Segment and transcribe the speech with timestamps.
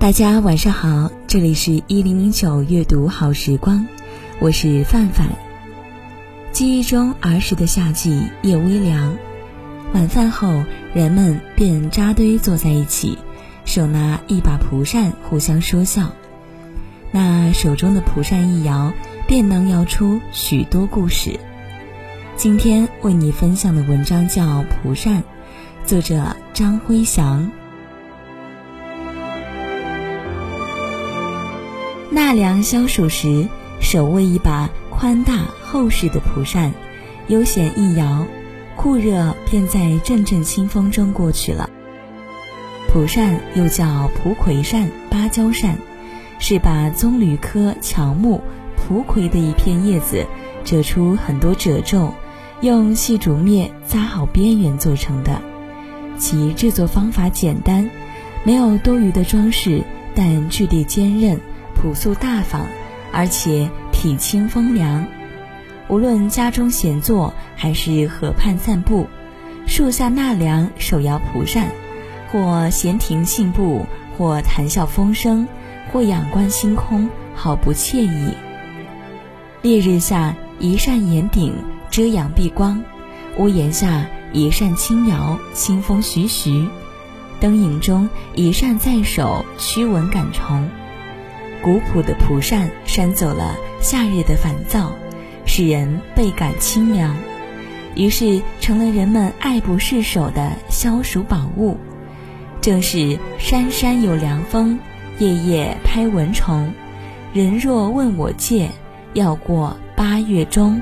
[0.00, 3.86] 大家晚上好，这里是一零零九阅读好时光，
[4.40, 5.28] 我是范范。
[6.52, 9.14] 记忆中儿时的夏季夜微凉，
[9.92, 13.18] 晚饭后人们便扎堆坐在一起，
[13.66, 16.10] 手拿一把蒲扇互相说笑。
[17.12, 18.94] 那手中的蒲扇一摇，
[19.28, 21.38] 便能摇出许多故事。
[22.36, 25.18] 今天为你分享的文章叫《蒲扇》，
[25.84, 27.52] 作者张辉祥。
[32.30, 33.48] 纳凉消暑时，
[33.80, 36.72] 手握一把宽大厚实的蒲扇，
[37.26, 38.24] 悠闲一摇，
[38.76, 41.68] 酷热便在阵阵清风中过去了。
[42.86, 45.76] 蒲扇又叫蒲葵扇、芭蕉扇，
[46.38, 48.40] 是把棕榈科乔木
[48.76, 50.24] 蒲葵的一片叶子
[50.62, 52.14] 折出很多褶皱，
[52.60, 55.42] 用细竹篾扎好边缘做成的。
[56.16, 57.90] 其制作方法简单，
[58.44, 59.82] 没有多余的装饰，
[60.14, 61.40] 但质地坚韧。
[61.80, 62.66] 朴素大方，
[63.10, 65.06] 而且体轻风凉。
[65.88, 69.06] 无论家中闲坐，还是河畔散步，
[69.66, 71.68] 树下纳凉，手摇蒲扇，
[72.30, 73.86] 或闲庭信步，
[74.16, 75.48] 或谈笑风生，
[75.90, 78.34] 或仰观星空，好不惬意。
[79.62, 81.54] 烈日下，一扇檐顶
[81.90, 82.78] 遮阳避光；
[83.38, 86.68] 屋檐下，一扇轻摇，清风徐徐；
[87.40, 90.68] 灯影中，一扇在手，驱蚊赶虫。
[91.62, 94.92] 古朴的蒲扇扇走了夏日的烦躁，
[95.44, 97.14] 使人倍感清凉，
[97.94, 101.76] 于是成了人们爱不释手的消暑宝物。
[102.60, 104.78] 正是山山有凉风，
[105.18, 106.72] 夜夜拍蚊虫。
[107.32, 108.70] 人若问我借，
[109.12, 110.80] 要过八月中。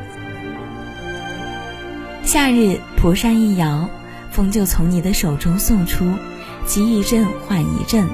[2.23, 3.89] 夏日蒲扇一摇，
[4.31, 6.05] 风就从你的手中送出，
[6.67, 8.07] 急一阵缓一阵，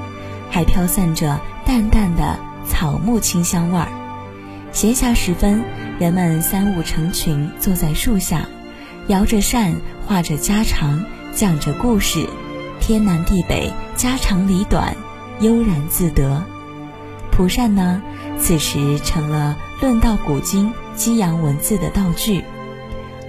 [0.50, 2.38] 还飘散着淡淡的。
[2.66, 3.88] 草木清香味儿。
[4.72, 5.62] 闲暇时分，
[5.98, 8.48] 人们三五成群坐在树下，
[9.06, 9.74] 摇着扇，
[10.06, 12.28] 话着家常，讲着故事，
[12.80, 14.96] 天南地北，家长里短，
[15.40, 16.42] 悠然自得。
[17.30, 18.02] 蒲扇呢，
[18.38, 22.44] 此时成了论道古今、激扬文字的道具。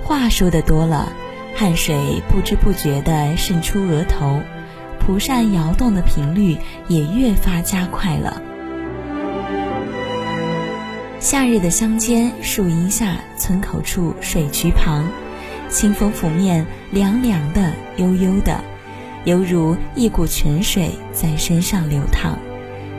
[0.04, 1.12] 话说的多了，
[1.56, 4.40] 汗水不知不觉地渗出额头，
[5.00, 6.58] 蒲扇摇动的频率
[6.88, 8.42] 也越发加快了。
[11.26, 15.04] 夏日的乡间树荫下，村口处水渠旁，
[15.70, 18.64] 清风拂面，凉凉的，悠悠的，
[19.24, 22.38] 犹如一股泉水在身上流淌，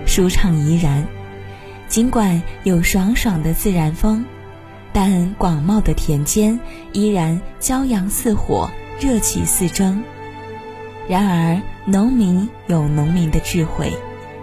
[0.09, 1.07] 舒畅怡然。
[1.87, 4.25] 尽管有爽爽的自然风，
[4.93, 6.59] 但广袤的田间
[6.93, 10.03] 依然骄阳似火，热气四蒸。
[11.09, 13.93] 然而，农民有农民的智慧，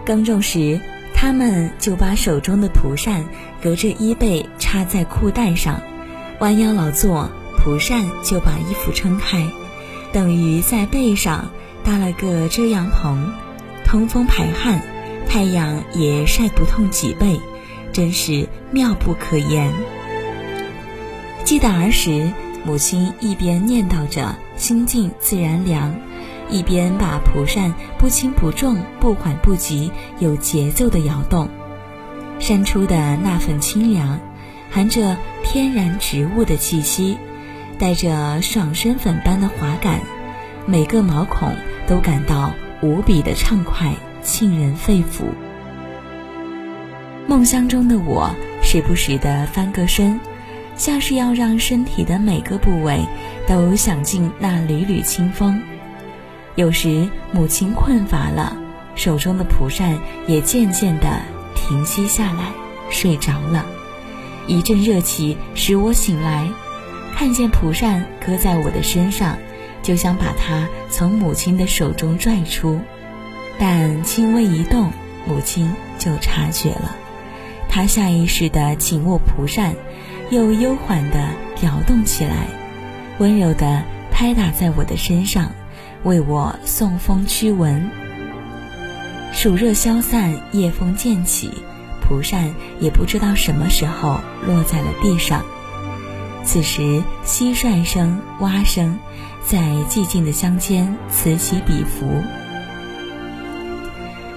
[0.06, 0.80] 耕种时。
[1.24, 3.24] 他们就把手中的蒲扇
[3.62, 5.82] 隔着衣背插在裤带上，
[6.40, 9.48] 弯腰劳作，蒲扇就把衣服撑开，
[10.12, 11.50] 等于在背上
[11.82, 13.32] 搭了个遮阳棚，
[13.86, 14.82] 通风排汗，
[15.26, 17.40] 太阳也晒不痛脊背，
[17.94, 19.72] 真是妙不可言。
[21.46, 22.34] 记得儿时，
[22.66, 25.96] 母亲一边念叨着“心静自然凉”。
[26.50, 31.50] 一边把蒲扇不轻不重、不缓不急、有节奏地摇动，
[32.40, 34.20] 扇出的那份清凉，
[34.70, 37.18] 含着天然植物的气息，
[37.80, 40.02] 带着爽身粉般的滑感，
[40.66, 41.56] 每个毛孔
[41.88, 45.24] 都感到无比的畅快，沁人肺腑。
[47.26, 48.30] 梦乡中的我，
[48.62, 50.20] 时不时地翻个身，
[50.76, 53.00] 像是要让身体的每个部位
[53.48, 55.62] 都享尽那缕缕清风。
[56.56, 58.56] 有时母亲困乏了，
[58.94, 59.98] 手中的蒲扇
[60.28, 61.20] 也渐渐地
[61.56, 62.52] 停息下来，
[62.92, 63.66] 睡着了。
[64.46, 66.48] 一阵热气使我醒来，
[67.16, 69.38] 看见蒲扇搁在我的身上，
[69.82, 72.80] 就想把它从母亲的手中拽出，
[73.58, 74.92] 但轻微一动，
[75.26, 76.96] 母亲就察觉了。
[77.68, 79.74] 她下意识地紧握蒲扇，
[80.30, 81.30] 又悠缓地
[81.62, 82.46] 摇动起来，
[83.18, 85.52] 温柔地拍打在我的身上。
[86.04, 87.90] 为我送风驱蚊。
[89.32, 91.52] 暑热消散，夜风渐起，
[92.02, 95.44] 蒲扇也不知道什么时候落在了地上。
[96.44, 99.00] 此时，蟋蟀声、蛙声
[99.46, 99.60] 在
[99.90, 102.06] 寂静的乡间此起彼伏。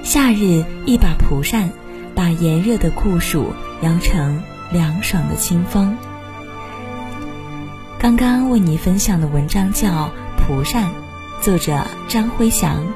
[0.05, 1.69] 夏日，一把蒲扇，
[2.15, 3.53] 把炎热的酷暑
[3.83, 4.41] 摇成
[4.71, 5.97] 凉爽的清风。
[7.99, 9.89] 刚刚为你分享的文章叫
[10.39, 10.85] 《蒲扇》，
[11.43, 12.87] 作者张辉翔。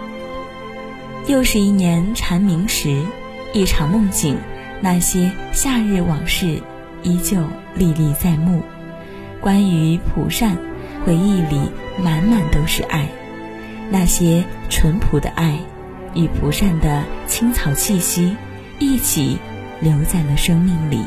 [1.26, 3.02] 又是一年蝉鸣时，
[3.52, 4.37] 一场梦境，
[4.81, 6.60] 那些夏日往事
[7.02, 7.44] 依旧
[7.75, 8.62] 历历在目。
[9.40, 10.56] 关于蒲扇，
[11.04, 11.60] 回忆里
[12.02, 13.08] 满满都是爱，
[13.90, 15.58] 那些淳朴的爱。
[16.12, 18.37] 与蒲扇的青草气息
[18.81, 19.38] 一起
[19.81, 21.00] 留在了生命里。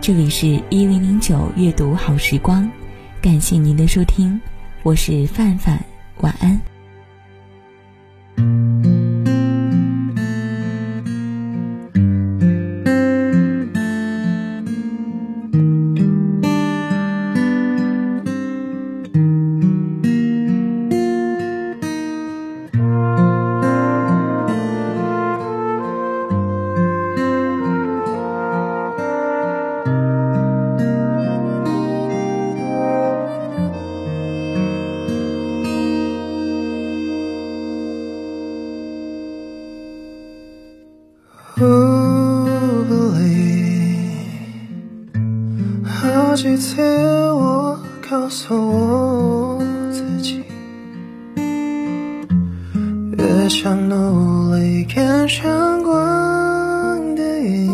[0.00, 2.70] 这里是一零零九阅读好时光，
[3.20, 4.40] 感谢您的收听，
[4.82, 5.84] 我是范范，
[6.20, 6.60] 晚安。
[46.56, 46.80] 好几次
[47.32, 49.58] 我告诉我
[49.92, 50.42] 自己，
[53.18, 57.70] 越想努力赶上光的影，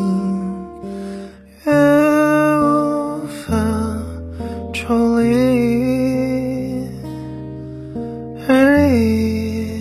[1.64, 1.72] 越
[2.58, 3.54] 无法
[4.74, 6.84] 抽离
[8.48, 9.78] 而已。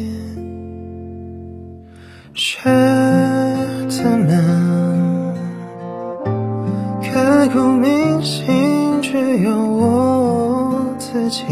[2.36, 2.70] 却
[3.90, 5.34] 怎么
[7.02, 8.81] 刻骨铭心，
[9.32, 11.46] 只有我自己。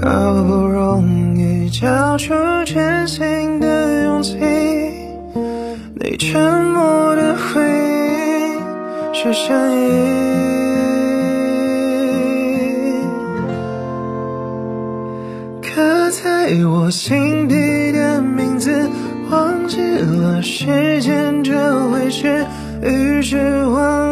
[0.00, 2.32] 好不容易交出
[2.64, 4.38] 真心的勇气，
[6.00, 9.82] 你沉默的回应是善意。
[15.60, 18.88] 刻在我心底的名字，
[19.30, 21.52] 忘记了时间这
[21.90, 22.46] 回事。
[22.82, 24.03] 于是谎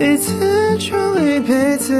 [0.00, 0.32] 一次
[0.78, 1.92] 就一辈子，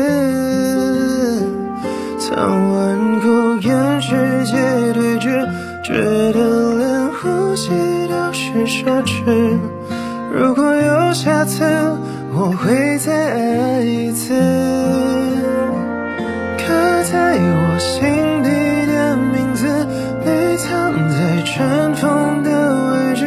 [2.18, 5.46] 曾顽固跟世界对峙，
[5.84, 5.92] 觉
[6.32, 7.70] 得连呼吸
[8.08, 9.58] 都是奢侈。
[10.32, 11.64] 如果有下次，
[12.34, 14.34] 我会再爱一次。
[16.58, 16.64] 刻
[17.10, 18.50] 在我心底
[18.90, 19.66] 的名字，
[20.24, 22.50] 你藏在尘封的
[22.90, 23.26] 位置。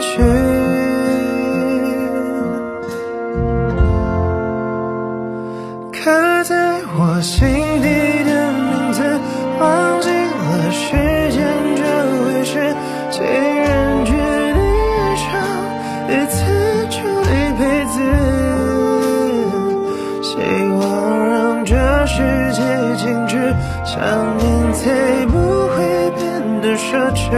[0.00, 0.22] 去。
[5.92, 7.46] 刻在我心
[7.82, 7.88] 底
[8.24, 8.98] 的名字，
[9.60, 10.96] 忘记了时
[11.30, 11.38] 间
[11.76, 11.82] 这
[12.24, 12.52] 回事。
[13.10, 14.10] 既然决
[14.54, 14.58] 定
[14.96, 15.28] 爱上
[16.08, 16.38] 一次
[16.88, 16.96] 就
[17.28, 17.60] 一辈
[17.92, 17.94] 子，
[20.22, 20.30] 希
[20.80, 20.80] 望
[21.28, 21.30] 让
[21.66, 21.76] 这
[22.06, 22.16] 世
[22.52, 22.58] 界
[22.96, 23.54] 静止，
[23.84, 24.00] 想
[24.38, 24.80] 念才
[25.26, 25.36] 不
[25.68, 25.76] 会
[26.16, 26.20] 变
[26.62, 27.28] 得奢侈。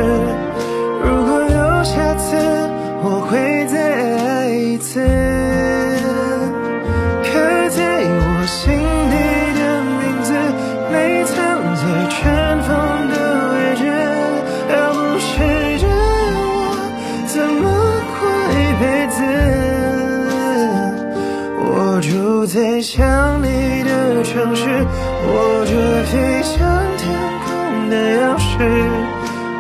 [23.13, 26.57] 想你的城市，握着飞向
[26.97, 27.13] 天
[27.45, 28.49] 空的钥匙。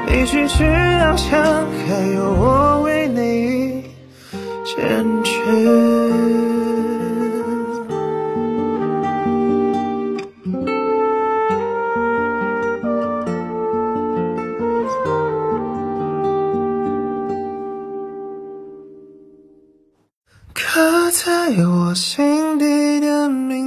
[0.08, 3.84] 你举止翱翔，还有我为你
[4.64, 5.30] 坚持。
[20.54, 23.11] 刻在我心底的